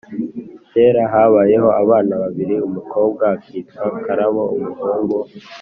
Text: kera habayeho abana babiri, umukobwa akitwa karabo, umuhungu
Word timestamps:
kera 0.71 1.03
habayeho 1.13 1.69
abana 1.81 2.13
babiri, 2.23 2.55
umukobwa 2.67 3.23
akitwa 3.35 3.83
karabo, 4.05 4.43
umuhungu 4.57 5.17